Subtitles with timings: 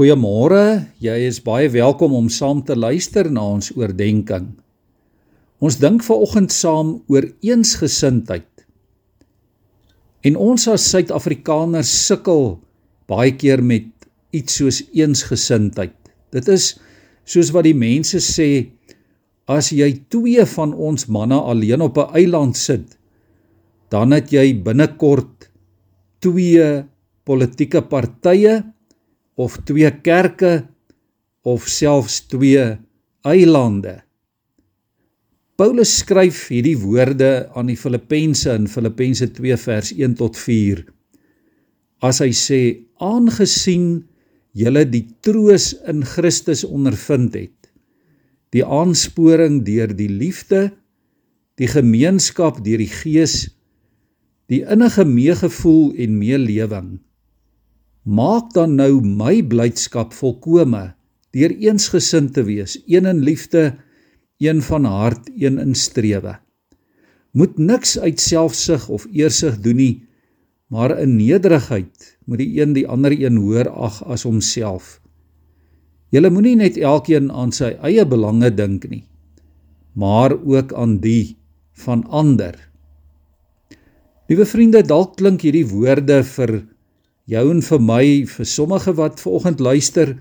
[0.00, 4.46] Goeiemôre, jy is baie welkom om saam te luister na ons oordeenking.
[5.60, 8.48] Ons dink vanoggend saam oor eensgesindheid.
[10.24, 12.48] En ons as Suid-Afrikaners sukkel
[13.12, 13.92] baie keer met
[14.32, 15.92] iets soos eensgesindheid.
[16.32, 16.70] Dit is
[17.28, 18.48] soos wat die mense sê
[19.52, 22.96] as jy twee van ons manne alleen op 'n eiland sit,
[23.92, 25.50] dan het jy binnekort
[26.24, 26.84] twee
[27.28, 28.62] politieke partye
[29.40, 30.68] of twee kerke
[31.48, 32.64] of selfs twee
[33.24, 34.00] eilande.
[35.60, 40.84] Paulus skryf hierdie woorde aan die Filippense in Filippense 2 vers 1 tot 4.
[42.04, 42.60] As hy sê
[43.00, 44.06] aangesien
[44.56, 47.56] julle die troos in Christus ondervind het,
[48.56, 50.70] die aansporing deur die liefde,
[51.60, 53.44] die gemeenskap deur die Gees,
[54.50, 56.90] die innige meegevoel en meelewing
[58.10, 60.96] Maak dan nou my blydskap volkome
[61.30, 63.76] deur eensgesind te wees, een in liefde,
[64.42, 66.40] een van hart, een in strewe.
[67.38, 69.94] Moet niks uit selfsug of eersug doen nie,
[70.74, 74.98] maar in nederigheid moet die een die ander een hoër ag as homself.
[76.10, 79.04] Julle moenie net elkeen aan sy eie belange dink nie,
[79.94, 81.38] maar ook aan die
[81.86, 82.58] van ander.
[84.26, 86.56] Liewe vriende, dalk klink hierdie woorde vir
[87.30, 90.16] jou en vir my, vir sommige wat vanoggend luister,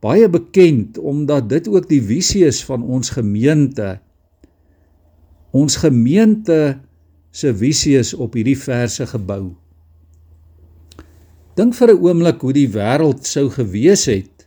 [0.00, 3.98] baie bekend omdat dit ook die visie is van ons gemeente.
[5.50, 6.78] Ons gemeente
[7.34, 9.56] se visie is op hierdie verse gebou.
[11.58, 14.46] Dink vir 'n oomblik hoe die wêreld sou gewees het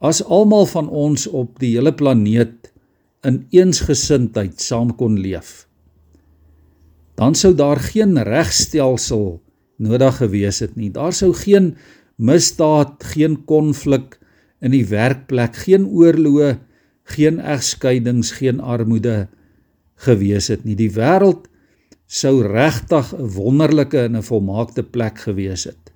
[0.00, 2.72] as almal van ons op die hele planeet
[3.24, 5.66] in eensgesindheid saam kon leef.
[7.14, 9.40] Dan sou daar geen regstelsel
[9.80, 10.90] nodig gewees het nie.
[10.92, 11.74] Daar sou geen
[12.20, 14.18] misdaad, geen konflik
[14.60, 16.58] in die werkplek, geen oorloë,
[17.16, 19.28] geen egskeidings, geen armoede
[20.04, 20.76] gewees het nie.
[20.76, 21.48] Die wêreld
[22.06, 25.92] sou regtig 'n wonderlike en 'n volmaakte plek gewees het.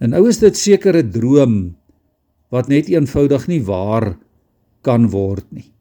[0.00, 1.76] En nou is dit seker 'n droom
[2.50, 4.18] wat net eenvoudig nie waar
[4.82, 5.72] kan word nie.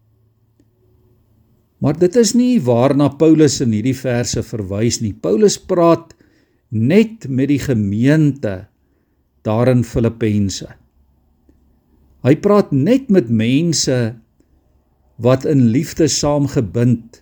[1.84, 5.14] Maar dit is nie waarna Paulus in hierdie verse verwys nie.
[5.14, 6.16] Paulus praat
[6.74, 8.66] net met die gemeente
[9.46, 10.72] daar in Filippense.
[12.24, 14.16] Hy praat net met mense
[15.22, 17.22] wat in liefde saamgebind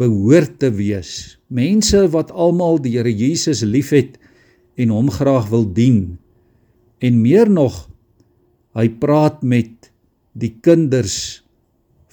[0.00, 1.36] behoort te wees.
[1.52, 4.16] Mense wat almal die Here Jesus liefhet
[4.80, 6.16] en hom graag wil dien.
[7.02, 7.88] En meer nog,
[8.78, 9.90] hy praat met
[10.32, 11.42] die kinders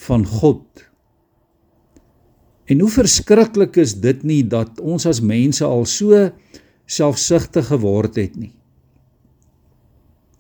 [0.08, 0.66] van God.
[2.68, 6.28] En hoe verskriklik is dit nie dat ons as mense al so
[6.88, 8.54] selfsugtig geword het nie.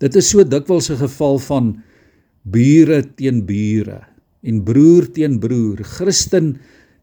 [0.04, 1.84] Dit is so dikwels 'n geval van
[2.44, 4.04] bure teen bure
[4.44, 6.58] en broer teen broer, Christen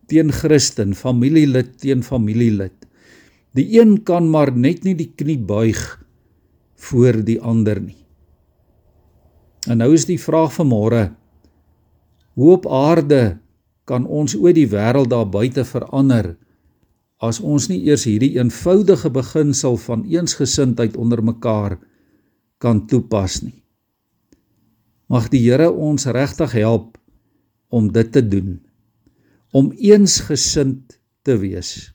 [0.06, 2.74] teen Christen, familielid teen familielid.
[3.54, 5.80] Die een kan maar net nie die knie buig
[6.76, 8.04] voor die ander nie.
[9.66, 11.04] En nou is die vraag van môre:
[12.34, 13.38] Hoe op aarde
[13.88, 16.34] kan ons ooit die wêreld daar buite verander
[17.24, 21.78] as ons nie eers hierdie eenvoudige beginsel van eensgesindheid onder mekaar
[22.60, 23.62] kan toepas nie.
[25.08, 26.98] Mag die Here ons regtig help
[27.68, 28.58] om dit te doen,
[29.52, 31.92] om eensgesind te wees.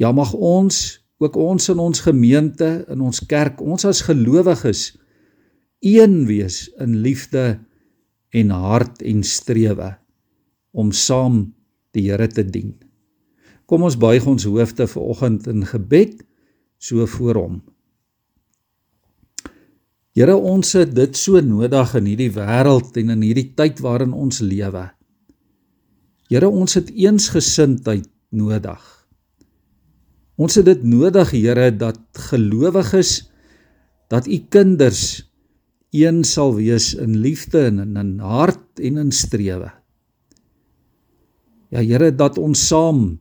[0.00, 4.90] Ja mag ons, ook ons in ons gemeente, in ons kerk, ons as gelowiges
[5.80, 7.58] een wees in liefde
[8.36, 9.94] en hart en strewe
[10.76, 11.46] om saam
[11.96, 12.74] die Here te dien.
[13.66, 16.20] Kom ons buig ons hoofde ver oggend in gebed
[16.78, 17.56] so voor hom.
[20.16, 24.40] Here ons het dit so nodig in hierdie wêreld en in hierdie tyd waarin ons
[24.44, 24.86] lewe.
[26.30, 28.84] Here ons het eensgesindheid nodig.
[30.36, 32.00] Ons het dit nodig Here dat
[32.30, 33.26] gelowiges
[34.12, 35.26] dat u kinders
[35.96, 39.72] een sal wees in liefde en in, hart en in strewe.
[41.76, 43.20] Ja Here dat ons saam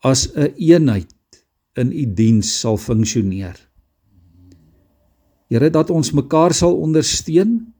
[0.00, 1.12] as 'n een eenheid
[1.76, 3.60] in u diens sal funksioneer.
[5.52, 7.74] Here dat ons mekaar sal ondersteun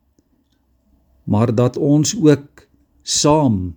[1.24, 2.68] maar dat ons ook
[3.02, 3.74] saam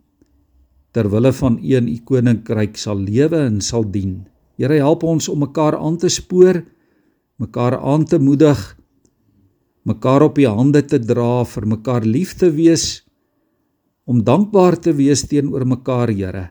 [0.92, 4.28] ter wille van een u koninkryk sal lewe en sal dien.
[4.58, 6.64] Here help ons om mekaar aan te spoor,
[7.36, 8.78] mekaar aan te moedig,
[9.84, 13.09] mekaar op die hande te dra, vir mekaar lief te wees,
[14.10, 16.50] om dankbaar te wees teenoor mekaar, Here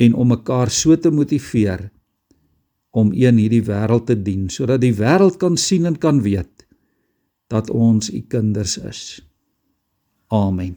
[0.00, 1.90] en om mekaar so te motiveer
[2.92, 6.66] om in hierdie wêreld te dien sodat die wêreld kan sien en kan weet
[7.52, 9.20] dat ons U kinders is.
[10.32, 10.76] Amen.